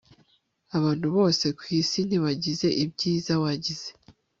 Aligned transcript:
abantu 0.77 1.07
bose 1.17 1.45
kwisi 1.59 1.97
ntibagize 2.07 2.67
ibyiza 2.83 3.33
wagize 3.43 3.89